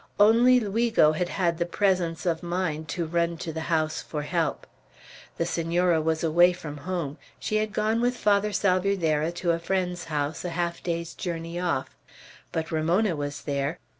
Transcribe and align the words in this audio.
Only 0.19 0.59
Luigo 0.59 1.11
had 1.11 1.29
had 1.29 1.59
the 1.59 1.65
presence 1.67 2.25
of 2.25 2.41
mind 2.41 2.87
to 2.89 3.05
run 3.05 3.37
to 3.37 3.53
the 3.53 3.61
house 3.69 4.01
for 4.01 4.23
help. 4.23 4.65
The 5.37 5.45
Senora 5.45 6.01
was 6.01 6.23
away 6.23 6.53
from 6.53 6.77
home. 6.77 7.19
She 7.39 7.57
had 7.57 7.71
gone 7.71 8.01
with 8.01 8.17
Father 8.17 8.51
Salvierderra 8.51 9.31
to 9.33 9.51
a 9.51 9.59
friend's 9.59 10.05
house, 10.05 10.43
a 10.43 10.49
half 10.49 10.81
day's 10.81 11.13
journey 11.13 11.59
off. 11.59 11.95
But 12.51 12.71
Ramona 12.71 13.15
was 13.15 13.43
there. 13.43 13.77